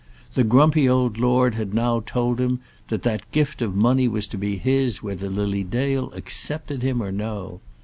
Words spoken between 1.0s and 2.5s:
lord had now told